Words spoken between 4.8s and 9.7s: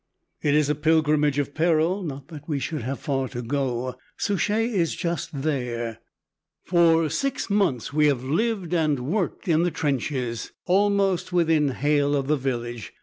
just there. For six months we have lived and worked in the